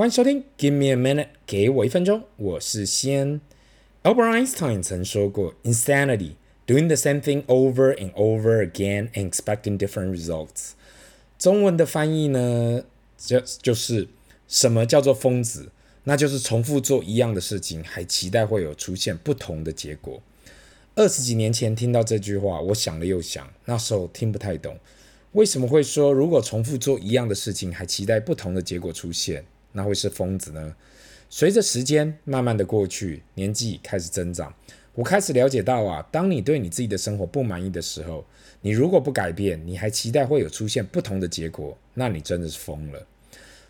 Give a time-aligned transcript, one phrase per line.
[0.00, 3.38] 欢迎收听，Give me a minute，给我一分钟，我是西恩。
[4.02, 6.36] Albert Einstein 曾说过，Insanity
[6.66, 10.70] doing the same thing over and over again and expecting different results。
[11.38, 12.82] 中文的翻译呢，
[13.18, 14.08] 就就是
[14.48, 15.70] 什么叫做疯子？
[16.04, 20.22] 那就是重复做一样的事情，还期待会有出现不同的结果。
[20.94, 24.78] 二十几年前听到这句话，我想了又想，那时候听不太懂，
[25.32, 29.44] 为什么会说如果重复做一样的事情，还期待不同的结果出现？
[29.72, 30.74] 那会是疯子呢？
[31.28, 34.52] 随着时间慢慢的过去，年纪开始增长，
[34.94, 38.24] 我开始了解到啊，当你对你自己的生活不满意的时候，
[38.62, 43.06] 你如果不改变，你还期待会有出现不同的结果，那你真的是疯了。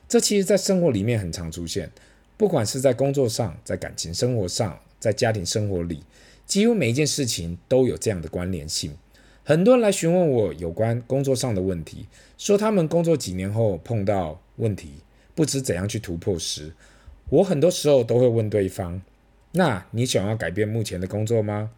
[0.09, 1.91] 这其实，在生活里面很常出现，
[2.37, 6.03] 不管是在工作上，在感情生活上，在家庭生活里，
[6.47, 8.97] 几乎每一件事情都有这样的关联性。
[9.45, 12.07] 很多人来询问我有关工作上的问题，
[12.39, 14.95] 说他们工作几年后碰到问题。
[15.35, 16.73] 不知怎样去突破时，
[17.29, 19.01] 我很多时候都会问对方
[19.53, 21.71] ：“那你想要改变目前的工作吗？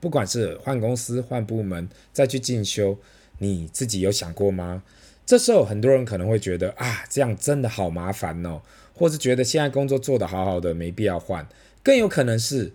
[0.00, 2.98] 不管是换公司、换部门、再去进修，
[3.38, 4.82] 你自己有想过吗？”
[5.26, 8.62] 这时候很多人可能会觉得啊，这样真的好麻烦哦，
[8.94, 11.46] 或是觉得现在工作做得好好的，没必要换。
[11.82, 12.72] 更有可能是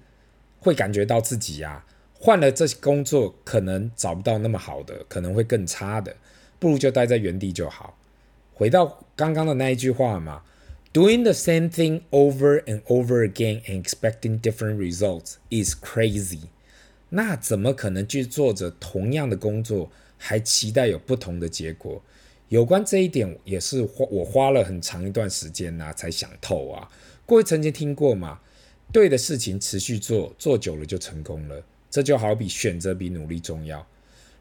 [0.59, 6.15] 会感觉到自己呀，换了这些工作，可能找不到那么好的，可能会更差的，
[6.59, 7.97] 不如就待在原地就好。
[8.53, 10.43] 回到刚刚的那一句话嘛
[10.93, 16.49] ，Doing the same thing over and over again and expecting different results is crazy。
[17.09, 22.01] 那怎么可能去做着同样的工作，还期待有不同的结果？
[22.49, 26.87] 有关这一点，也是花我花了很长一段时间呐、才想透啊。
[27.25, 28.39] 各位曾经听过吗？
[28.91, 31.63] 对的事情持续做，做久了就成功了。
[31.89, 33.85] 这就好比选择比努力重要。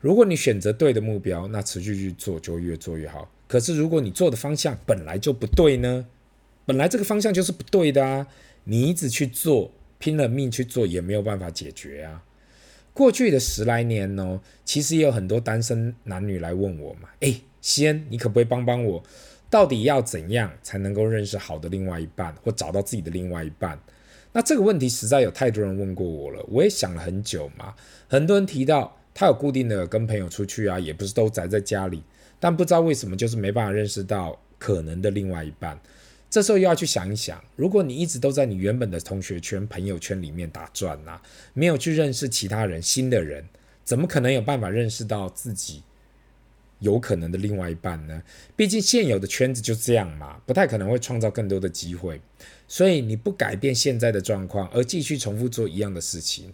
[0.00, 3.30] 如果你选择对的目标，那持续去做，就越做越好。
[3.53, 6.06] 可是，如果你做的方向本来就不对呢？
[6.64, 8.27] 本来这个方向就是不对的啊！
[8.64, 12.25] 你一直去做，拼了命去做，也没有办法解决啊。
[12.94, 19.03] 过去的十来年呢，其实也有很多单身男女来问我嘛：“诶，西恩，你可不可以帮帮我？
[19.50, 23.78] 到底要怎样才能够认识好的另外一半，或找到自己的另外一半？”
[24.32, 27.75] 那这个问题实在有太多人问过我了，我也想了很久嘛。
[28.09, 32.03] 很多人提到他有固定的跟朋友出去啊，也不是都宅在家里。
[32.42, 35.80] 但不知道为什么，就是没办法认识到可能的另外一半。
[36.28, 41.20] 这时候又要去想一想，如果你一直都在你原本的同学圈、朋友圈里面打转呐，
[41.54, 43.44] 没有去认识其他人、新的人，
[43.84, 45.84] 怎么可能有办法认识到自己
[46.81, 48.20] 有可能的另外一半呢？
[48.56, 52.20] 毕竟现有的圈子就这样嘛，不太可能会创造更多的机会。
[52.66, 56.52] 所以你不改变现在的状况，而继续重复做一样的事情，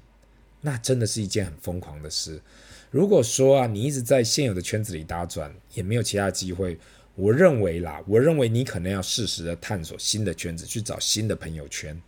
[0.61, 2.43] 那真的是一件很疯狂的事。
[2.91, 6.79] 如果说啊，你一直在现有的圈子里打转，也没有其他机会，
[7.15, 12.01] 我认为啦，我认为你可能要适时的探索新的圈子，去找新的朋友圈。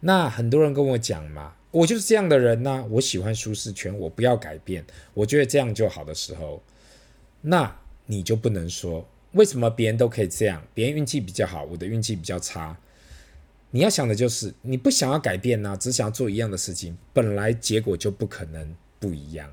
[0.00, 4.84] 那很多人跟我讲嘛，我就是这样的人呐、我喜欢舒适圈，我不要改变，
[5.14, 6.60] 我觉得这样就好的时候，
[7.40, 12.76] 那你就不能说为什么别人都可以这样，别人运气比较好，我的运气比较差。
[13.70, 18.74] 你要想的就是，你不想要改变呐，只想要做一样的事情，本来结果就不可能。
[19.02, 19.52] 不一样，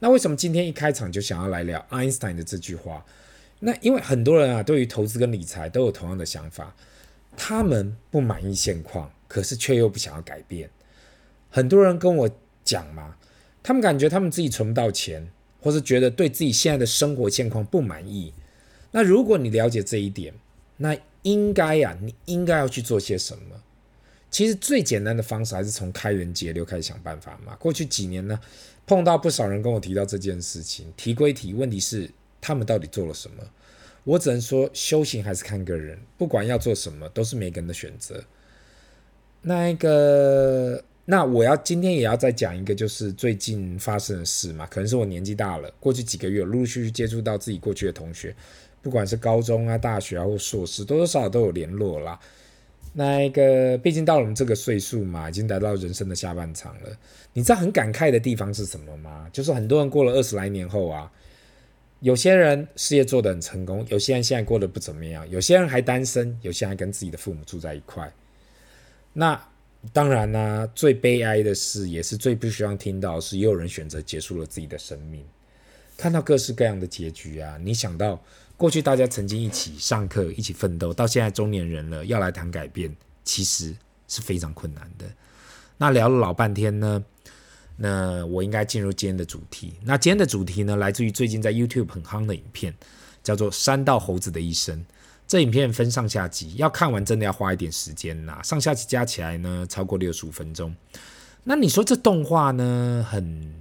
[0.00, 3.02] 那为什么今天一开场就想要来聊爱因斯坦的这句话？
[3.60, 6.76] 那因为很多人啊，对于投资跟理财都有同样的想法，
[7.34, 10.68] 他们不满意现况，可是却又不想要改变。
[11.48, 12.30] 很多人跟我
[12.62, 13.16] 讲嘛，
[13.62, 18.34] 他们感觉他们自己存不到钱，或是觉得对自己现在的生活现况不满意。
[18.90, 20.34] 那如果你了解这一点，
[20.76, 23.62] 那应该呀、啊，你应该要去做些什么？
[24.32, 27.54] 其实最简单的方式还是从开源节流开始想办法嘛。
[27.56, 28.40] 过去几年呢，
[28.86, 32.10] 碰到不少人跟我提到这件事情，提归提，问题是
[32.40, 33.44] 他们到底做了什么？
[34.04, 38.24] 我只能说，修行还是看个人，不管要做什么，都是每个人的选择。
[39.42, 44.66] 那一个，那我要今天也要再讲一个，就是最近发生的事嘛。
[44.66, 48.34] 可能是我年纪大了，过去几个月陆陆续续接触到自己过去的同学，
[48.80, 52.18] 不管是高中啊、大学啊或硕士，多多少少都有联络啦。
[52.94, 56.90] 那一个，毕竟到了我们这个岁数嘛，已经来到人生的下半场了。
[57.32, 59.26] 你知道很感慨的地方是什么吗？
[59.32, 61.10] 就是很多人过了二十来年后啊，
[62.00, 68.12] 有些人事业做得很成功，有些人现在过得不怎么样，有些人还单身，有些人还跟自己的父母住在一块。
[69.14, 69.42] 那
[69.90, 75.24] 当然呢、最悲哀的是，也是最不希望听到是，也有人选择结束了自己的生命。
[75.96, 78.22] 看到各式各样的结局啊，你想到。
[78.62, 82.94] 过去大家曾经一起上课、一起奋斗，到现在中年人了，要来谈改变，
[83.24, 83.74] 其实
[84.06, 85.04] 是非常困难的。
[85.78, 87.04] 那聊了老半天呢，
[87.74, 89.74] 那我应该进入今天的主题。
[89.82, 92.72] 那今天的主题呢，来自于最近在 YouTube 很夯的影片，
[93.24, 94.78] 叫做《山道猴子的一生》。
[95.26, 98.40] 这影片分上下集，要看完真的要花一点时间呐。
[98.44, 100.72] 上下集加起来呢，超过六十五分钟。
[101.42, 103.52] 那你说这动画呢，很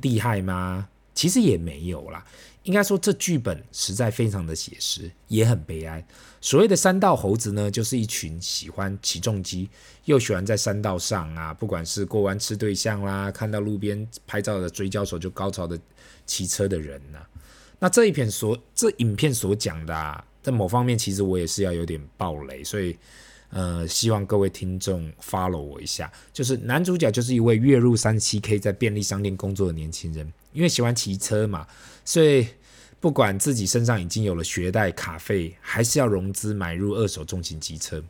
[0.00, 0.88] 厉害吗？
[1.12, 2.24] 其实也没有啦。
[2.64, 6.06] 应该说这剧本实在非常的写实，也很悲哀。
[6.40, 9.68] 所谓的山道猴子呢，就是一群喜欢起重机，
[10.04, 15.78] 又喜欢在山道上啊，不管是过弯吃对象啦，看到路边拍照的追焦手就高潮的
[16.26, 17.28] 骑车的人呐、啊。
[17.78, 22.96] 那这一片所这影片所讲的，啊，在某方面其实我也是要有点爆雷，所以
[23.50, 26.10] 呃，希望各位听众 follow 我一下。
[26.32, 31.66] 就是男主角就是一位月入三七 K 在便利商店工作的年轻人，因为喜欢骑车嘛，
[32.04, 32.46] 所以。
[33.02, 38.04] 不管自己身上已经有了学贷卡费，还是要融资买入二手重型机车，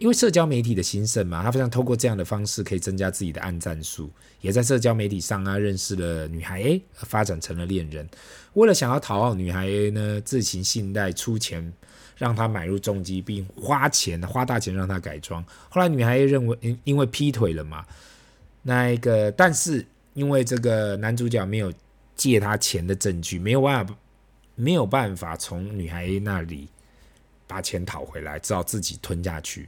[0.00, 4.10] 因为社交媒体的兴盛嘛，他非常透过这样的方式可以增加自己的暗战数，
[4.40, 8.08] 也在社交媒体上啊认识了女孩 A，发展成了恋人。
[8.54, 11.72] 为了想要讨好女孩 A 呢，自行信贷出钱
[12.16, 15.44] 让她买入重机，并花钱花大钱让她改装。
[15.68, 17.84] 后来女孩 A 认为因因为劈腿了嘛，
[18.62, 21.72] 那一个但是因为这个男主角没有。
[22.16, 23.96] 借他钱的证据没有办法，
[24.54, 26.68] 没有办法从女孩 A 那里
[27.46, 29.66] 把钱讨回来，只好自己吞下去。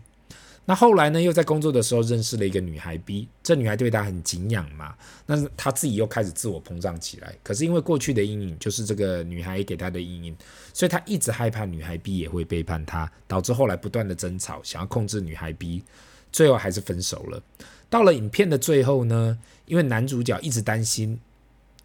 [0.65, 4.95] 那后来呢，又在工作的时候认识了一个女孩 B，这女孩对他很敬仰嘛，
[5.27, 7.35] 那他自己又开始自我膨胀起来。
[7.43, 10.37] 可是因为过去的阴影，就是这个女孩给他的阴影，
[10.73, 15.83] 所以他一直害怕女孩 B 也会背叛他，导致后来不断的争吵，想要控制女孩 B，
[16.31, 17.43] 最后还是分手了。
[17.91, 19.37] 到了影片的最后呢，
[19.67, 21.19] 因为男主角一直担心。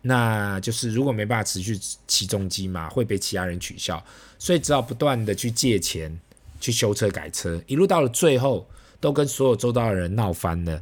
[0.03, 1.77] 那就是如果没办法持续
[2.07, 4.01] 骑重机嘛，会被其他人取笑，
[4.37, 6.17] 所以只好不断的去借钱
[6.59, 8.67] 去修车改车，一路到了最后
[8.99, 10.81] 都跟所有周遭的人闹翻了。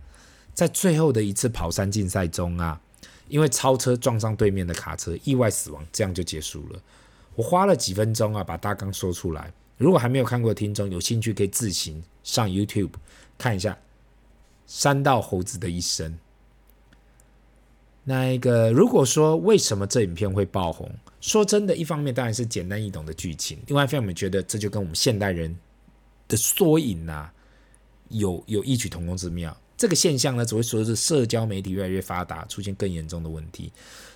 [0.54, 2.80] 在最后的一次跑山竞赛中啊，
[3.28, 6.80] 因为超车撞上对面的卡车，意外死亡，这样就结束了。
[7.36, 9.52] 我花了几分钟啊，把大纲说出来。
[9.78, 12.92] 如果还没有看过的听众，有兴趣可以自行上 YouTube
[13.38, 13.74] 看一下
[14.66, 16.12] 《山道猴子的一生》。
[18.06, 20.90] 那一个，如果说为什么这影片会爆红？
[21.20, 25.54] 说真的，一方面当然是简单易懂的剧情，另外一方面我们觉得这就跟我们现代人
[26.28, 27.34] 的缩影啊，
[28.10, 29.56] 有有异曲同工之妙。
[29.78, 33.72] 这个现象呢，只会随着社交媒体越来越发达，出现更严重的问题。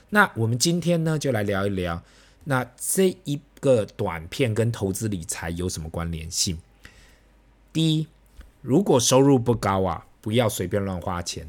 [0.10, 2.02] 那我们今天呢，就来聊一聊，
[2.46, 6.58] 那这一个短片跟投资理财有什么关联性？
[7.74, 8.08] 第一，
[8.62, 11.48] 如果收入不高啊，不要随便乱花钱。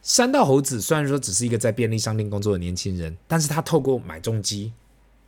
[0.00, 4.72] 三道猴子虽然说只是一个在便利商店工作的年轻人，但是他透过买重机、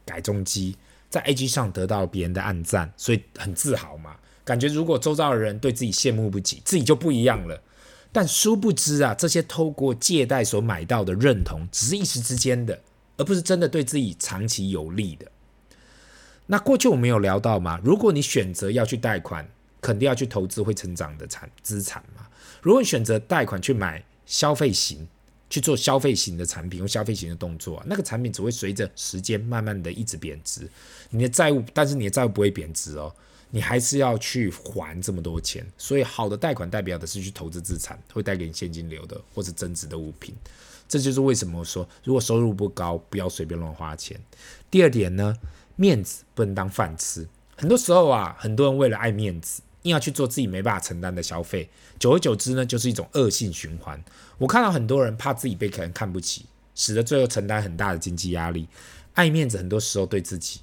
[0.06, 0.76] 改重机，
[1.11, 4.17] 在 A G 上得到别人的暗赞，所以很自豪嘛。
[4.44, 7.62] 感觉如果周遭的人对自己羡慕不已，自己就不一样了。
[8.12, 12.81] 但殊不知啊，这些透过借贷所买到的认同，只是一时之间的，
[13.16, 15.31] 而不是真的对自己长期有利的。
[16.46, 19.48] 那过去我们有聊到吗，如果你选择要去贷款，
[19.81, 22.26] 肯定要去投资会成长的产资产嘛。
[22.60, 25.06] 如果你选择贷款去买，消费型
[25.48, 30.69] 去做消费型的产品或消费型的动作，那个产品只会随着时间慢慢的一直贬值。
[31.10, 33.14] 你的债务，但是你的债务不会贬值哦，
[33.50, 35.67] 你还是要去还这么多钱。
[35.76, 40.35] 所以好的贷款代表的是去投资资产，会带给你现金流的或者增值的物品。
[40.88, 44.20] 这就是为什么说，如果收入不高，不要随便乱花钱。
[44.70, 45.37] 第二点呢，
[45.76, 47.26] 面子不能当饭吃。
[47.56, 49.62] 很多时候啊，很多人为了爱面子。
[49.85, 51.66] 硬要去做自己没办法承担的消费，
[51.99, 53.99] 久而久之呢，就是一种恶性循环。
[54.37, 58.69] 我看到很多人怕自己被客人看不起，使得最后承担很大的经济压力。
[59.14, 60.61] 爱面子很多时候对自己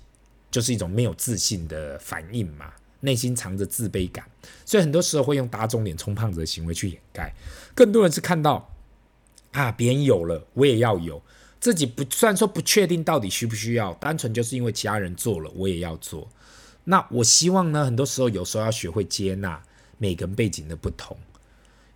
[0.50, 4.26] 就是一种没有自信的反应嘛，内心藏着自卑感，
[4.66, 7.34] 所以很多时候会用打肿脸充胖子的行为去掩盖。
[7.76, 8.74] 更多人是看到
[9.52, 11.22] 啊，别人有了，我也要有，
[11.60, 16.28] 自己不，虽然说不确定到底需不需要，单纯就是因为其他人做了，我也要做。
[16.86, 19.62] 那我希望呢，很多时候有时候要学会接纳
[19.98, 21.18] 每个人背景的不同，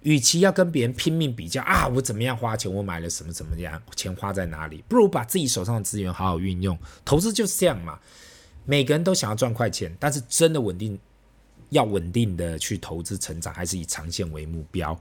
[0.02, 6.78] 与其要跟别人拼命比较啊，我怎么样花钱，我买了什么怎么样，钱花在哪里，不如把自己手上的资源好好运用。
[7.06, 8.00] 投资就是这样嘛，
[8.66, 11.00] 每个人都想要赚快钱，但是真的稳定，
[11.70, 15.00] 要稳定的去投资成长，还是以长线为目标。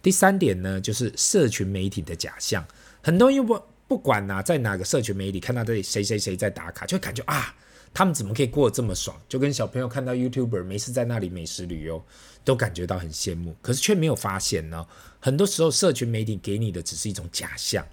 [0.00, 2.66] 第三点呢，就是社群媒体的假象，
[3.02, 7.54] 很多人不不管、啊，在哪个社群媒体看到这里谁谁谁在打卡，就会感觉啊。
[7.94, 9.18] 他们怎么可以过得这么爽？
[9.30, 12.04] 就跟小朋友看到 YouTuber 没事在那里美食旅游，
[12.44, 14.86] 都感觉到很羡慕，可是却没有发现呢。
[15.18, 17.84] 很多时候，社群媒体给你的只是一种假象。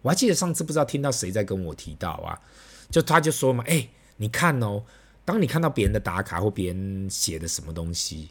[0.00, 2.38] 我还记得上次不知道听到谁在跟我提到啊，
[2.88, 3.88] 就他就说嘛，哎，
[4.22, 4.84] 你看哦，
[5.24, 8.30] 当你看到别人的打卡或别人写的什么东西，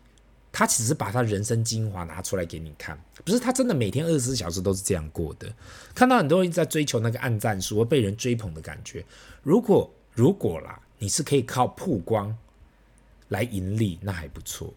[0.51, 5.53] 他只是把他人生精华拿出来给你看，不是他真的每天二十四小时都是这样过的。
[5.93, 9.05] 看到很多人在追求那个按赞数或被人追捧的感觉，
[9.43, 10.79] 如果如果啦。
[11.03, 12.38] 你是可以靠曝光
[13.29, 14.71] 来盈利，那还不错。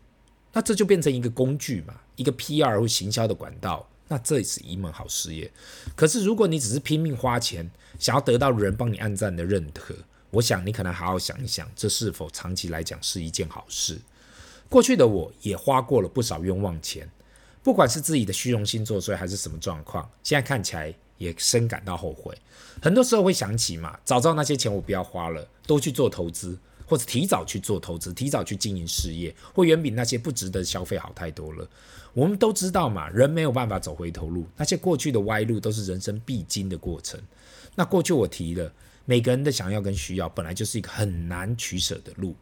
[0.55, 3.87] 那这就变成一个工具嘛，一个 PR 或行销的管道。
[4.09, 5.53] 那这也是一门好事业。
[5.95, 9.95] 可是如果你只是拼命花钱，想要得到人帮你按赞的认可，
[10.35, 13.99] 我想你可能好好想一想，这是否长期来讲是一件好事。
[14.69, 17.09] 过去的我也花过了不少冤枉钱，
[17.63, 22.37] 不管是自己的虚荣心作祟，还是什么状况，现在看起来也深感到后悔。
[22.83, 26.59] 很多时候会想起嘛，早知道那些钱我不要花了，都去做投资。
[26.87, 31.67] 或者提早去做投资，提早去经营事业，会远比那些不值得消费好太多了。
[32.13, 37.19] 我们都知道嘛，人没有办法走回头路，那些过去的歪路都是人生必经的过程。
[37.75, 38.71] 那过去我提了，
[39.05, 42.35] 每个人的想要跟需要本来就是一个很难取舍的路。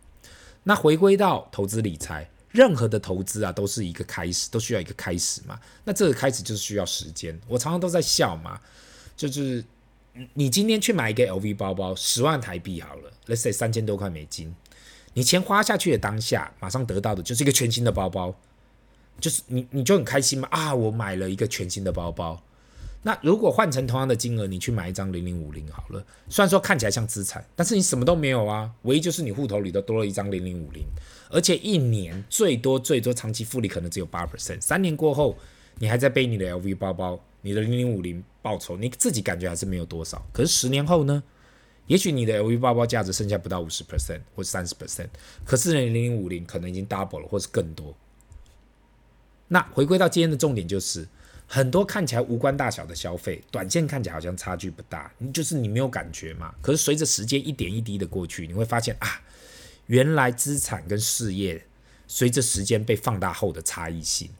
[0.62, 5.59] 那回归到投资理财，任何的投资啊，都是一个开始，都需要一个开始嘛。
[5.85, 7.38] 那这个开始就是需要时间。
[7.49, 8.61] 我常常都在笑嘛，
[9.16, 9.64] 就是。
[10.35, 14.54] 你今天去买一个 LV 包包，十万台币好了，Let's say 三千多块美金，
[15.14, 18.35] 你钱花下去的当下，马上得到的就是一个全新的包包，
[19.19, 22.38] 就是你你就很开心嘛啊，我买了一个全新的包包。
[23.02, 30.85] 那如果换成同样的金额，你去买一张零零五零好了，虽然说看起来像资产，但是你什么都没有啊，唯一就是你户头里头多了一张零零五零，
[31.30, 35.37] 而且一年最多最多长期复利可能只有八 percent，三年过后
[35.78, 37.21] 你还在背你的 LV 包包。
[37.44, 40.25] 你的零零五零报酬，你自己感觉还是没有多少。
[40.32, 41.21] 可是十年后呢？
[41.88, 45.09] 也许你的 LV 包包价值剩下不到五十 percent 或三十 percent，
[45.44, 47.92] 可是你零零五零可能已经 double 了，或是更多。
[49.49, 51.04] 那回归到今天的重点，就是
[51.54, 56.54] 很多看起来无关大小的消费，短线看起来好像差距不大，你就是你没有感觉嘛。
[56.62, 59.21] 可是随着时间一点一滴的过去，你会发现啊，
[59.85, 61.62] 原来资产跟事业
[62.06, 64.30] 随着时间被放大后的差异性。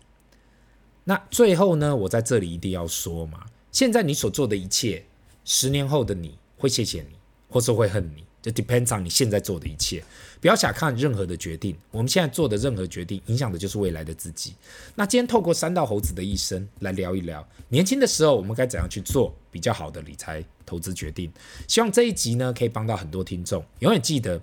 [1.05, 5.05] 那最后呢，我在这里一定要说嘛，现在你所做的一切，
[5.45, 7.19] 十年后的你会谢谢你，
[7.51, 10.03] 或是会恨你，就 depends on 你现在做的一切。
[10.41, 14.55] 不要小看任何的决定，我们现在做的任何决定，影响的就是未来的自己。
[14.97, 21.33] 那今天透过三道猴子的一生来聊一聊，年轻的时候我们该怎样去做比较好的理财投资决定。
[21.69, 23.65] 希望这一集呢，可以帮到很多听众。
[23.79, 24.43] 永远记得，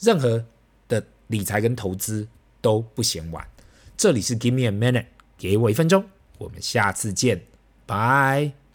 [0.00, 0.44] 任何
[0.88, 2.26] 的理财跟投资
[2.60, 3.46] 都不嫌晚。
[3.96, 5.06] 这里是 Give me a minute。
[5.38, 6.04] 给我一分钟，
[6.38, 7.42] 我们下次见，
[7.84, 8.65] 拜。